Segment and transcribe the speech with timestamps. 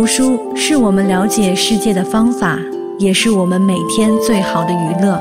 [0.00, 2.58] 读书是我们了解世界的方法，
[2.98, 5.20] 也是我们每天最好的娱乐。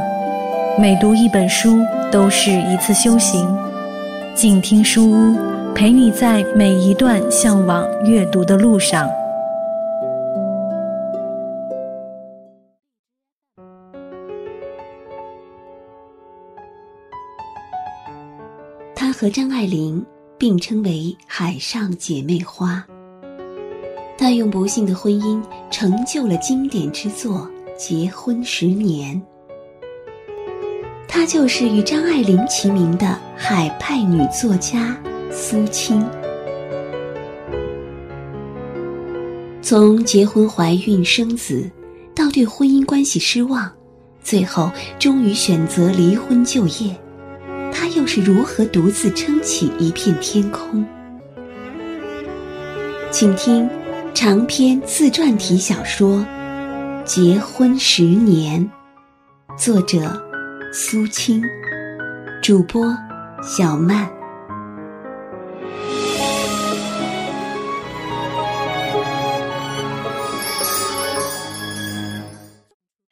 [0.80, 3.46] 每读一本书，都是一次修行。
[4.34, 5.38] 静听书屋，
[5.76, 9.06] 陪你在每一段向往阅读的路上。
[18.96, 20.02] 她和张爱玲
[20.38, 22.82] 并称为“海上姐妹花”。
[24.20, 25.42] 她用不幸的婚姻
[25.72, 29.16] 成就了经典之作《结婚十年》。
[31.08, 35.02] 她就是与张爱玲齐名的海派女作家
[35.32, 36.06] 苏青。
[39.62, 41.72] 从结婚、怀孕、生子，
[42.14, 43.72] 到对婚姻关系失望，
[44.22, 46.94] 最后终于选择离婚就业，
[47.72, 50.86] 她又是如何独自撑起一片天空？
[53.12, 53.70] 请听。
[54.14, 56.18] 长篇自传体小说
[57.04, 58.70] 《结婚十年》，
[59.58, 60.22] 作者
[60.74, 61.42] 苏青，
[62.42, 62.96] 主播
[63.42, 64.10] 小曼。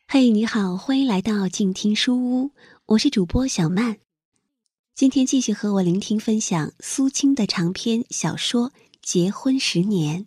[0.07, 2.52] 嘿，你好，欢迎来到静听书屋，
[2.88, 3.97] 我是主播小曼。
[4.95, 8.69] 今天继续和我聆听分享苏青的长篇小说
[9.02, 10.22] 《结婚十年》。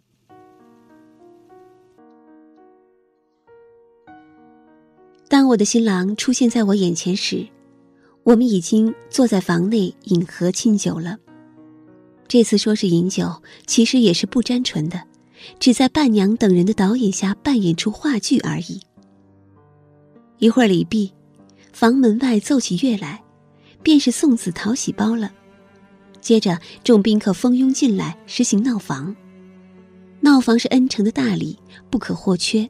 [5.31, 7.47] 当我的新郎出现在我眼前时，
[8.25, 11.17] 我们已经坐在房内饮和庆酒了。
[12.27, 15.01] 这次说是饮酒，其实也是不沾唇的，
[15.61, 18.81] 只在伴娘等人的导演下扮演出话剧而已。
[20.39, 21.12] 一会儿礼毕，
[21.73, 23.23] 房门外奏起乐来，
[23.84, 25.31] 便是送子讨喜包了。
[26.20, 29.14] 接着众宾客蜂拥进来，实行闹房。
[30.19, 31.56] 闹房是恩城的大礼，
[31.89, 32.69] 不可或缺。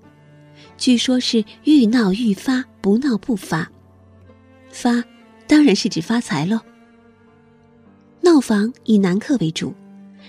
[0.81, 3.71] 据说是愈闹愈发，不闹不发。
[4.71, 5.05] 发，
[5.47, 6.59] 当然是指发财喽。
[8.23, 9.75] 闹房以男客为主，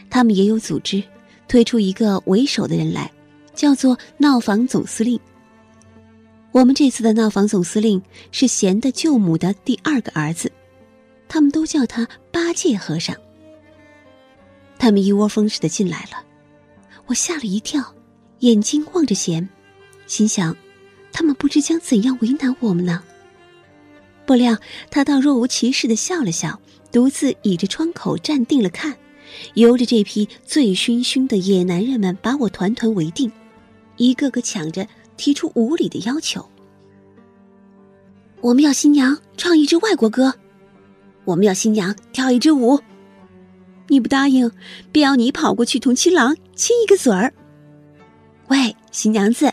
[0.09, 1.01] 他们也有组织，
[1.47, 3.09] 推出一个为首的人来，
[3.55, 5.17] 叫做闹房总司令。
[6.51, 8.01] 我们这次的闹房总司令
[8.33, 10.51] 是贤的舅母的第二个儿子，
[11.29, 13.15] 他们都叫他八戒和尚。
[14.77, 16.21] 他们一窝蜂似的进来了，
[17.05, 17.95] 我吓了一跳，
[18.39, 19.47] 眼睛望着贤。
[20.11, 20.57] 心想，
[21.13, 23.01] 他们不知将怎样为难我们呢？
[24.25, 24.57] 不料
[24.89, 26.59] 他倒若无其事的笑了笑，
[26.91, 28.93] 独自倚着窗口站定了看，
[29.53, 33.31] 由着这批醉醺醺的野男人们把我团团围定，
[33.95, 34.85] 一个个抢着
[35.15, 36.45] 提出无理的要求。
[38.41, 40.33] 我们要新娘唱一支外国歌，
[41.23, 42.77] 我们要新娘跳一支舞，
[43.87, 44.51] 你不答应，
[44.91, 47.33] 便要你跑过去同新郎亲一个嘴儿。
[48.49, 49.49] 喂，新娘子！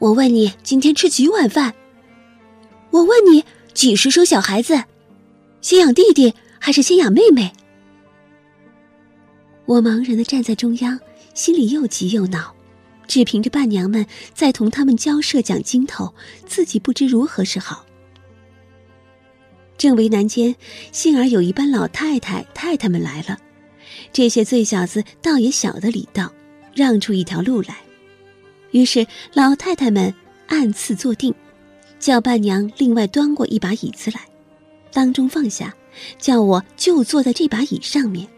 [0.00, 1.74] 我问你，今天吃几碗饭？
[2.90, 3.44] 我问你，
[3.74, 4.82] 几时生小孩子？
[5.60, 7.52] 先养弟弟还是先养妹妹？
[9.66, 10.98] 我茫然的站在中央，
[11.34, 12.54] 心里又急又恼，
[13.06, 16.14] 只凭着伴娘们在同他们交涉讲经头，
[16.46, 17.84] 自己不知如何是好。
[19.76, 20.56] 正为难间，
[20.92, 23.38] 幸而有一班老太太、太太们来了，
[24.14, 26.32] 这些醉小子倒也晓得礼道，
[26.74, 27.76] 让出一条路来。
[28.72, 30.14] 于是，老太太们
[30.46, 31.34] 按次坐定，
[31.98, 34.20] 叫伴娘另外端过一把椅子来，
[34.92, 35.74] 当中放下，
[36.18, 38.28] 叫我就坐在这把椅上面。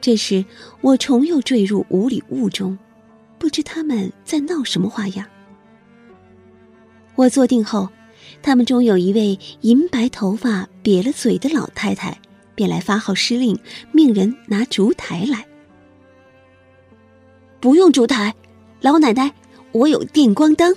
[0.00, 0.44] 这时，
[0.80, 2.78] 我重又坠入无里雾中，
[3.38, 5.26] 不知他们在闹什么花样。
[7.16, 7.88] 我坐定后，
[8.42, 12.18] 他们中有一位银白头发、瘪了嘴的老太太，
[12.54, 13.58] 便来发号施令，
[13.92, 15.44] 命人拿烛台来。
[17.60, 18.34] 不用烛台。
[18.80, 19.32] 老奶奶，
[19.72, 20.74] 我有电光灯。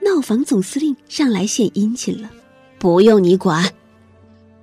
[0.00, 2.30] 闹房总司令上来献殷勤了，
[2.78, 3.72] 不用你管。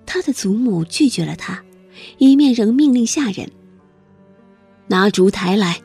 [0.05, 1.61] 他的祖母拒绝了他，
[2.17, 3.51] 一面仍命令下人
[4.87, 5.81] 拿烛台来。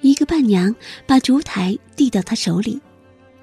[0.00, 0.74] 一个伴娘
[1.06, 2.80] 把烛台递到他手里，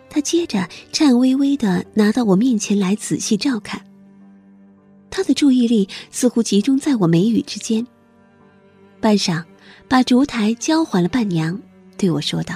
[0.09, 3.81] 他接着颤巍巍的拿到我面前来仔细照看。
[5.09, 7.86] 他的注意力似乎集中在我眉宇之间，
[9.00, 9.44] 半晌。
[9.88, 11.60] 把烛台交还了伴娘，
[11.98, 12.56] 对我说道：“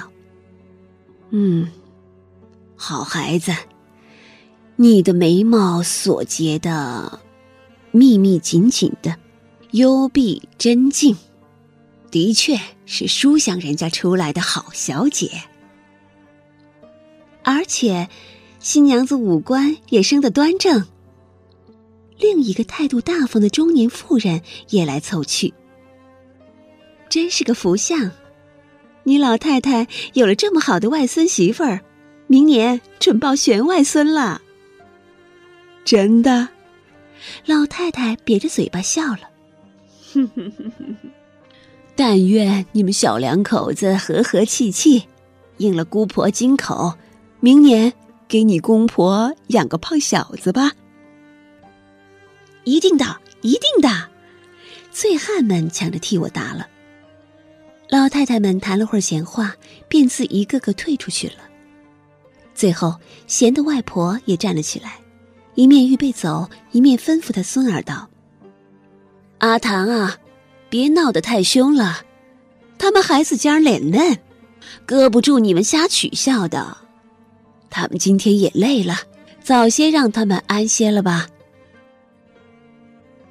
[1.30, 1.68] 嗯，
[2.76, 3.52] 好孩子，
[4.76, 7.20] 你的眉毛所结的
[7.90, 9.16] 密密紧紧的，
[9.72, 11.16] 幽闭真静，
[12.10, 15.30] 的确是书香人家出来的好小姐。
[17.42, 18.08] 而且，
[18.58, 20.86] 新娘子五官也生得端正。”
[22.18, 25.54] 另一个态度大方的中年妇人也来凑趣。
[27.08, 28.10] 真是个福相。
[29.04, 31.80] 你老太太有了这么好的外孙媳妇儿，
[32.26, 34.42] 明年准抱玄外孙了。
[35.84, 36.48] 真的？
[37.46, 39.20] 老太太瘪着嘴巴笑了。
[40.12, 41.10] 哼哼哼哼哼。
[41.96, 45.04] 但愿你们小两口子和和气气，
[45.56, 46.94] 应了姑婆金口，
[47.40, 47.92] 明年
[48.28, 50.72] 给你公婆养个胖小子吧。
[52.64, 54.10] 一定的，一定的。
[54.92, 56.68] 醉汉们抢着替我答了。
[57.90, 59.54] 老太太们谈了会儿闲话，
[59.88, 61.36] 便自一个个退出去了。
[62.54, 62.94] 最后，
[63.26, 64.98] 贤的外婆也站了起来，
[65.54, 68.08] 一面预备走，一面吩咐他孙儿道
[69.38, 70.18] ：“阿唐啊。”
[70.70, 72.02] 别闹得太凶了，
[72.76, 74.18] 他们孩子家脸嫩，
[74.84, 76.76] 搁不住你们瞎取笑的。
[77.70, 78.96] 他们今天也累了，
[79.42, 81.26] 早些让他们安歇了吧。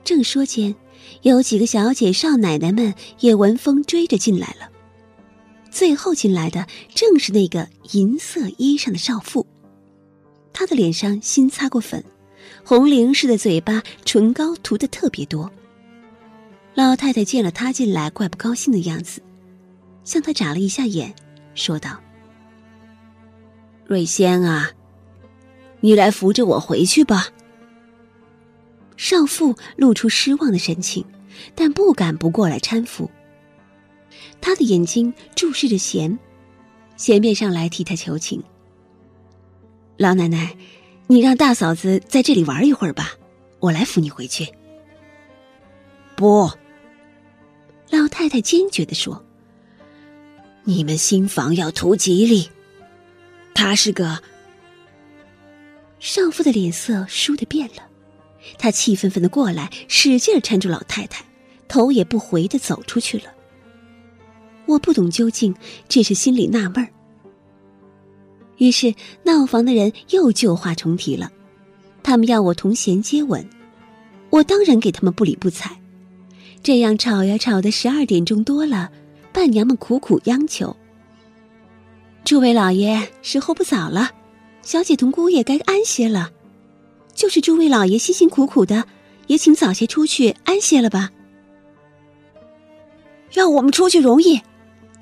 [0.04, 0.74] 正说间，
[1.21, 4.69] 有几个小姐、少奶奶们也闻风追着进来了。
[5.69, 6.65] 最后进来的
[6.95, 9.45] 正是那个银色衣裳的少妇，
[10.51, 12.04] 她的脸上新擦过粉，
[12.63, 15.51] 红菱似的嘴巴，唇膏涂的特别多。
[16.74, 19.21] 老太太见了他进来，怪不高兴的样子，
[20.04, 21.13] 向他眨了一下眼，
[21.54, 22.00] 说道
[23.86, 24.71] ：“瑞仙啊，
[25.80, 27.27] 你来扶着我回去吧。”
[28.98, 31.06] 少妇露出失望的神情，
[31.56, 33.10] 但不敢不过来搀扶。
[34.42, 36.18] 他的眼睛注视着贤，
[36.96, 38.44] 贤便上来替他求情
[39.98, 40.58] ：“老奶奶，
[41.08, 43.14] 你让大嫂子在这里玩一会儿吧，
[43.60, 44.48] 我来扶你回去。”
[46.18, 46.52] 不。
[47.90, 49.24] 老太太坚决的说
[50.66, 52.50] ：“你们新房要图吉利，
[53.54, 54.22] 他是个……”
[56.00, 57.88] 少妇的脸色倏地变了，
[58.58, 61.26] 她气愤愤的过来，使劲搀住老太太，
[61.68, 63.26] 头也不回的走出去了。
[64.66, 65.56] 我不懂究竟，
[65.88, 66.88] 只是心里纳闷。
[68.58, 71.32] 于是闹房的人又旧话重提了，
[72.04, 73.48] 他们要我同贤接吻，
[74.30, 75.80] 我当然给他们不理不睬。
[76.64, 78.92] 这样吵呀吵的，十二点钟多了，
[79.32, 80.76] 伴娘们苦苦央求
[82.26, 84.10] ：“诸位老爷，时候不早了，
[84.64, 86.32] 小姐同姑爷该安歇了。
[87.18, 88.86] 就是诸位老爷辛辛苦苦的，
[89.25, 91.10] 也请早些出去安歇了吧。
[93.34, 94.40] 要我们出去容易，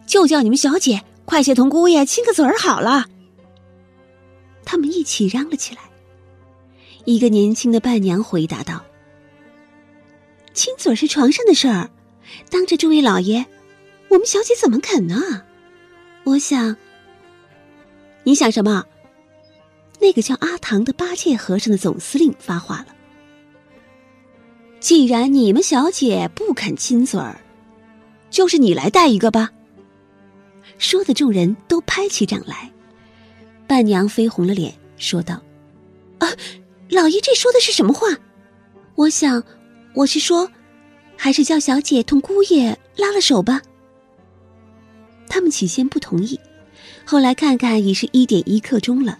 [0.08, 3.06] 就叫你们小姐快些同姑爷亲个嘴儿好了。”
[4.64, 5.82] 他们一起嚷了起来。
[7.04, 8.82] 一个年轻的伴娘回答道。
[10.54, 11.90] 亲嘴是床上的事儿，
[12.50, 13.46] 当着诸位老爷，
[14.08, 15.44] 我们小姐怎么肯呢？
[16.24, 16.78] 我想，
[18.24, 18.86] 你想什么？
[20.06, 22.96] 那个叫阿唐的八戒和尚的总司令发话了
[24.80, 27.42] ：“既然你们小姐不肯亲嘴儿，
[28.30, 29.50] 就是你来带一个吧。”
[30.78, 32.72] 说的众人都拍起掌来。
[33.66, 35.42] 伴娘绯红了脸，说道
[36.20, 36.30] ：“啊，
[36.92, 38.08] 老爷这说的是什么话？
[38.94, 39.44] 我想。”
[39.96, 40.48] 我是说，
[41.18, 43.60] 还是叫小姐同姑爷拉了手吧。
[45.28, 46.40] 他们起先不同意，
[47.06, 49.18] 后来看看已是一点一刻钟了，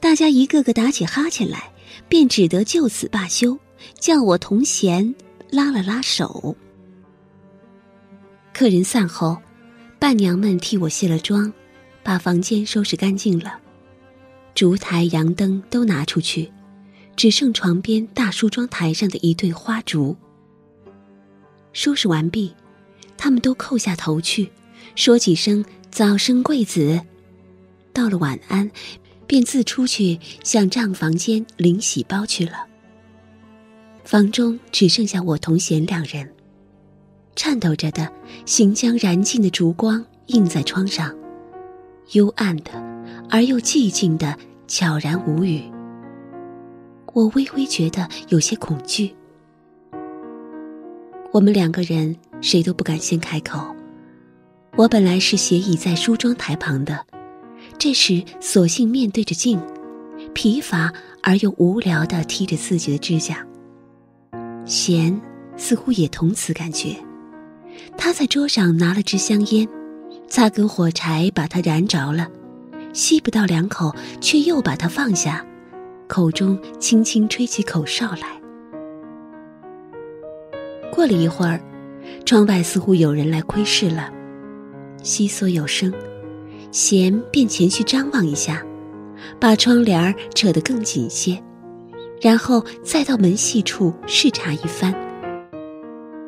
[0.00, 1.70] 大家一个个打起哈欠来，
[2.08, 3.58] 便只得就此罢休，
[3.98, 5.14] 叫我同贤
[5.50, 6.56] 拉了拉手。
[8.52, 9.36] 客人散后，
[9.98, 11.52] 伴娘们替我卸了妆，
[12.02, 13.58] 把房间收拾干净了，
[14.54, 16.50] 烛台、洋灯都拿出去。
[17.16, 20.16] 只剩床边大梳妆台上的一对花烛。
[21.74, 22.54] 收拾完毕，
[23.18, 24.50] 他们都叩下头去，
[24.94, 26.98] 说几声“早生贵子”，
[27.92, 28.70] 道了晚安，
[29.30, 32.66] 便自出去向账房间领喜包去了。
[34.02, 36.28] 房中只剩下我同贤两人，
[37.36, 38.12] 颤抖着的，
[38.44, 41.16] 行将燃尽的烛光映在窗上，
[42.10, 42.72] 幽暗的
[43.28, 45.62] 而又寂静的，悄然无语。
[47.12, 49.14] 我微微觉得有些恐惧。
[51.30, 53.64] 我们两个人谁都不敢先开口。
[54.74, 57.06] 我本来是斜倚在梳妆台旁的，
[57.80, 59.58] 这时索性面对着镜，
[60.34, 63.42] 疲乏而又无聊地剔着自己的指甲。
[64.66, 65.18] 贤
[65.56, 66.94] 似乎也同此感觉，
[67.96, 69.66] 他在桌上拿了支香烟，
[70.28, 72.28] 擦根火柴把它燃着了，
[72.92, 75.42] 吸不到两口，却又把它放下。
[76.06, 78.38] 口中轻轻吹起口哨来。
[80.92, 81.58] 过了一会儿，
[82.26, 84.12] 窗外似乎有人来窥视了，
[85.02, 85.90] 悉索有声，
[86.70, 88.64] 贤便前去张望一下，
[89.38, 91.42] 把窗帘扯得更紧些，
[92.20, 94.94] 然后再到门隙处视察一番，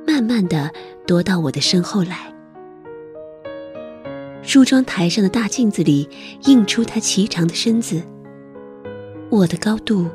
[0.07, 0.71] 慢慢的
[1.07, 2.33] 踱到我的身后来，
[4.43, 6.09] 梳妆台上的大镜子里
[6.45, 8.03] 映出他颀长的身子。
[9.31, 10.07] 我的高度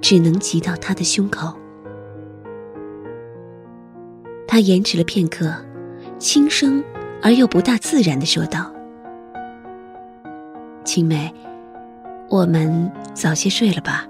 [0.00, 1.52] 只能及到他的胸口。
[4.46, 5.52] 他延迟了片刻，
[6.18, 6.82] 轻声
[7.20, 8.72] 而又不大自然的说道
[10.84, 11.32] ：“青梅，
[12.28, 14.06] 我们早些睡了吧。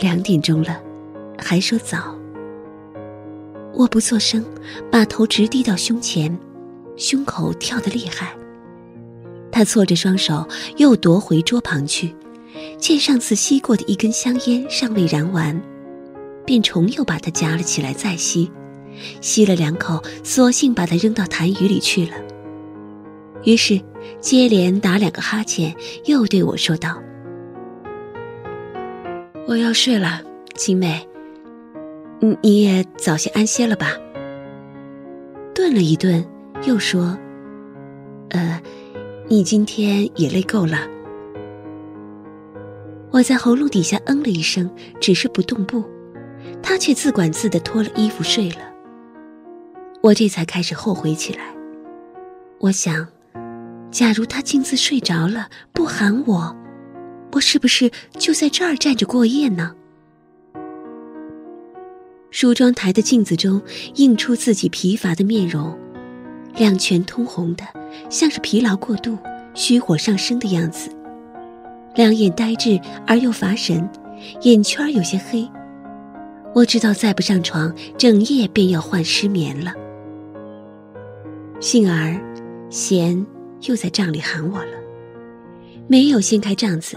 [0.00, 0.80] 两点钟了，
[1.38, 2.16] 还说早。”
[3.74, 4.44] 我不作声，
[4.90, 6.36] 把头直低到胸前，
[6.96, 8.34] 胸口跳得厉害。
[9.50, 10.46] 他错着双手，
[10.76, 12.14] 又夺回桌旁去，
[12.78, 15.60] 见上次吸过的一根香烟尚未燃完，
[16.44, 18.50] 便重又把它夹了起来再吸，
[19.20, 22.12] 吸了两口，索性把它扔到痰盂里去了。
[23.44, 23.80] 于是
[24.20, 27.02] 接连打两个哈欠，又对我说道
[29.46, 30.22] ：“我要睡了，
[30.54, 31.06] 青梅。”
[32.20, 33.96] 你你也早些安歇了吧。
[35.52, 36.24] 顿了一顿，
[36.64, 37.18] 又说
[38.30, 38.62] ：“呃，
[39.28, 40.78] 你今天也累够了。”
[43.10, 44.70] 我在喉咙底下嗯了一声，
[45.00, 45.84] 只是不动步，
[46.62, 48.72] 他却自管自的脱了衣服睡了。
[50.00, 51.40] 我这才开始后悔起来。
[52.58, 53.06] 我想，
[53.92, 56.56] 假如他径自睡着了，不喊我，
[57.32, 59.74] 我是不是就在这儿站着过夜呢？
[62.30, 63.60] 梳妆台的镜子中
[63.96, 65.78] 映出自己疲乏的面容，
[66.56, 67.64] 两拳通红的，
[68.08, 69.18] 像是疲劳过度、
[69.52, 70.90] 虚火上升的样子。
[71.94, 73.86] 两眼呆滞而又乏神，
[74.40, 75.46] 眼圈有些黑。
[76.54, 79.74] 我知道再不上床，整夜便要患失眠了。
[81.60, 82.18] 幸而，
[82.70, 83.26] 贤
[83.62, 84.72] 又在帐里喊我了，
[85.88, 86.96] 没有掀开帐子，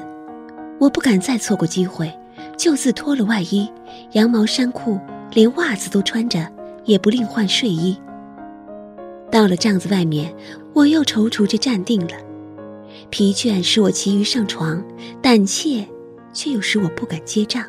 [0.79, 2.11] 我不敢再错过机会，
[2.57, 3.69] 就自脱了外衣、
[4.13, 4.99] 羊毛衫裤。
[5.33, 6.49] 连袜子都穿着，
[6.85, 7.97] 也不另换睡衣。
[9.29, 10.33] 到了帐子外面，
[10.71, 12.13] 我又踌躇着站定了。
[13.09, 14.81] 疲倦使我急于上床，
[15.21, 15.85] 胆怯
[16.31, 17.65] 却又使我不敢接帐。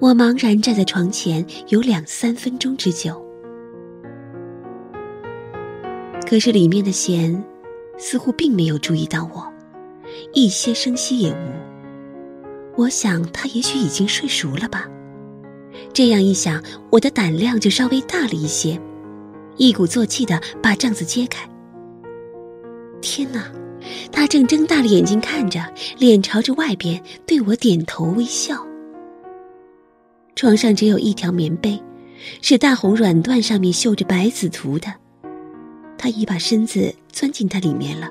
[0.00, 3.24] 我茫然站在床前有两三分钟之久。
[6.26, 7.44] 可是里面的弦
[8.02, 9.46] 似乎并没有注意到我，
[10.34, 12.76] 一些声息也无。
[12.76, 14.88] 我想他也许已经睡熟了吧。
[15.92, 18.78] 这样一想，我的胆量就稍微大了一些，
[19.56, 21.48] 一鼓作气的把帐子揭开。
[23.00, 23.52] 天哪，
[24.10, 25.60] 他正睁大了眼睛看着，
[25.96, 28.66] 脸朝着外边，对我点头微笑。
[30.34, 31.80] 床上只有一条棉被，
[32.40, 34.92] 是大红软缎，上面绣着百子图的。
[35.96, 38.10] 他已把身子钻进它里面了。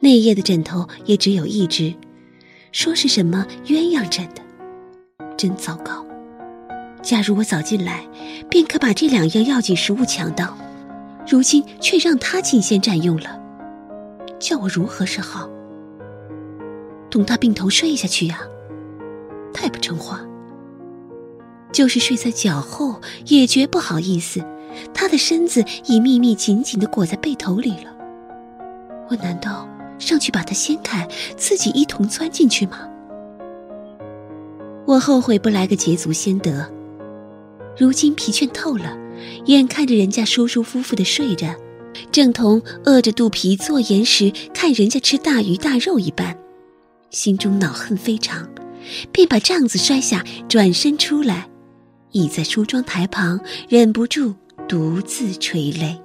[0.00, 1.92] 内页的枕头也只有一只，
[2.70, 4.42] 说是什么鸳鸯枕的，
[5.36, 6.06] 真糟糕。
[7.02, 8.06] 假如我早进来，
[8.48, 10.56] 便可把这两样要紧食物抢到，
[11.26, 13.40] 如今却让他尽先占用了，
[14.38, 15.48] 叫我如何是好？
[17.10, 18.40] 同他并头睡下去呀，
[19.52, 20.20] 太不成话。
[21.72, 24.44] 就是睡在脚后，也绝不好意思。
[25.08, 27.96] 他的身子已密密紧紧的裹在被头里了，
[29.08, 29.66] 我难道
[29.98, 32.86] 上去把他掀开，自己一同钻进去吗？
[34.84, 36.70] 我后悔不来个捷足先得。
[37.74, 38.94] 如今疲倦透了，
[39.46, 41.56] 眼看着人家舒舒服服的睡着，
[42.12, 46.36] 正同饿着肚皮做盐时看人家吃大鱼大肉一般，
[47.08, 48.46] 心中恼恨非常，
[49.10, 51.48] 便把帐子摔下，转身出来，
[52.12, 54.34] 倚在梳妆台旁，忍不住
[54.68, 55.98] 独自垂泪。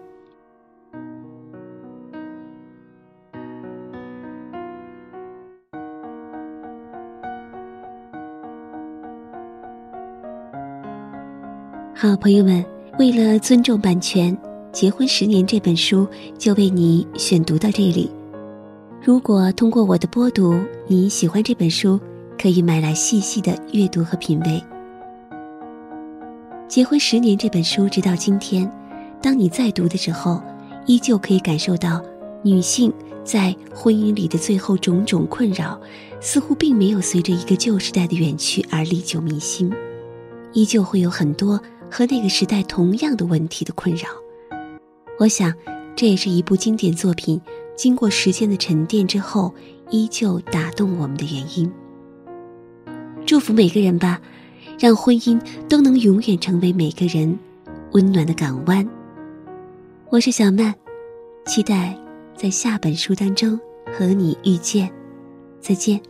[11.93, 12.63] 好朋友们，
[12.97, 14.33] 为了尊重版权，
[14.71, 18.09] 《结婚十年》这本书就为你选读到这里。
[19.01, 21.99] 如果通过我的播读你喜欢这本书，
[22.41, 24.51] 可以买来细细的阅读和品味。
[26.73, 28.67] 《结婚十年》这本书直到今天，
[29.21, 30.41] 当你再读的时候，
[30.87, 32.03] 依旧可以感受到
[32.41, 32.91] 女性
[33.23, 35.79] 在婚姻里的最后种种困扰，
[36.19, 39.71] 似乎并没有随着一个旧时代的远去而历久弥新，
[40.53, 41.61] 依旧会有很多。
[41.91, 44.07] 和那个时代同样的问题的困扰，
[45.19, 45.53] 我想，
[45.95, 47.39] 这也是一部经典作品
[47.77, 49.53] 经过时间的沉淀之后，
[49.91, 51.71] 依旧打动我们的原因。
[53.27, 54.19] 祝福每个人吧，
[54.79, 55.39] 让婚姻
[55.69, 57.37] 都能永远成为每个人
[57.91, 58.87] 温暖的港湾。
[60.09, 60.73] 我是小曼，
[61.45, 61.97] 期待
[62.35, 63.59] 在下本书当中
[63.97, 64.91] 和你遇见，
[65.59, 66.01] 再见。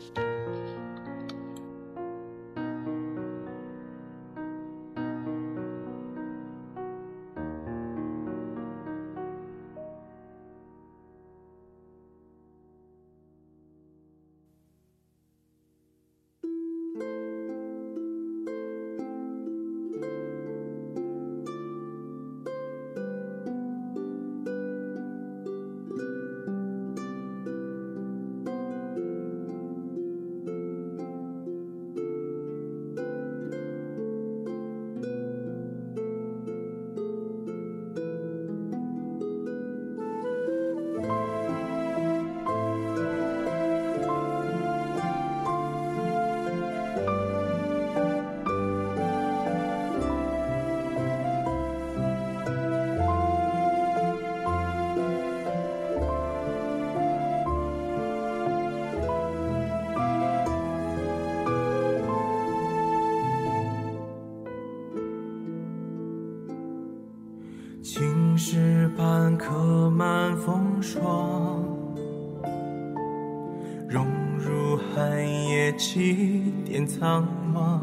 [75.77, 77.80] 起点苍茫。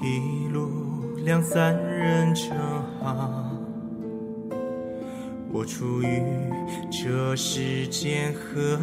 [0.00, 2.56] 一路两三人成
[3.00, 3.50] 行，
[5.50, 6.22] 我处于
[6.90, 8.78] 这世间何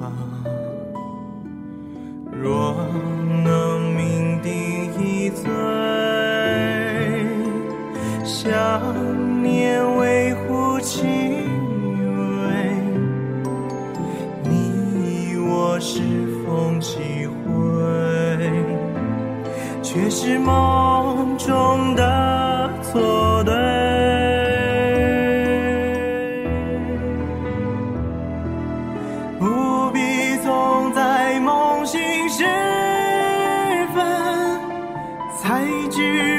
[0.00, 0.12] 方？
[2.32, 2.74] 若
[20.24, 23.52] 是梦中的错对。
[29.40, 32.44] 不必总在梦醒时
[33.92, 34.60] 分，
[35.40, 36.31] 才知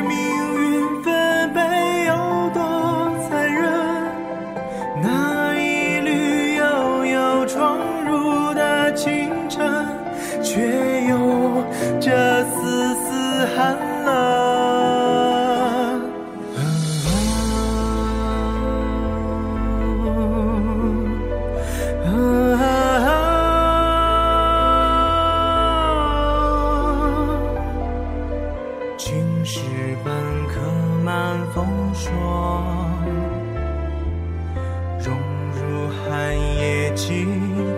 [37.03, 37.25] 夜几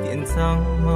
[0.04, 0.88] 点苍茫。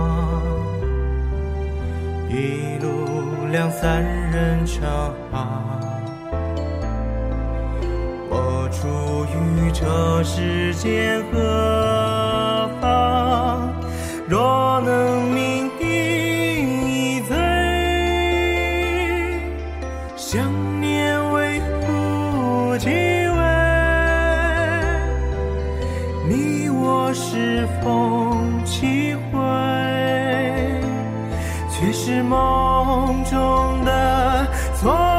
[2.30, 4.84] 一路两三人成
[5.32, 5.80] 行，
[8.30, 12.19] 我处于这世间何
[32.02, 34.48] 是梦中的
[34.80, 35.19] 错。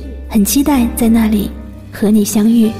[0.31, 1.51] 很期待在那里
[1.91, 2.71] 和你相遇。